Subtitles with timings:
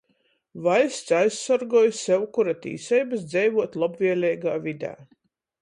[0.67, 4.95] Vaļsts aizsorgoj sevkura tīseibys dzeivuot lobvieleigā vidē,